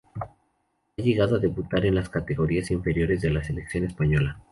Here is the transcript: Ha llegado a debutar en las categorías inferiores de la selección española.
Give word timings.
Ha 0.17 0.23
llegado 1.03 1.35
a 1.35 1.39
debutar 1.39 1.85
en 1.85 1.93
las 1.93 2.09
categorías 2.09 2.71
inferiores 2.71 3.21
de 3.21 3.29
la 3.29 3.43
selección 3.43 3.83
española. 3.83 4.41